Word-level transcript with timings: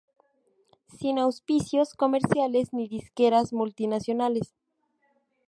Sin 0.97 1.19
auspicios 1.19 1.93
comerciales 1.93 2.73
ni 2.73 2.87
disqueras 2.87 3.53
multinacionales. 3.53 4.55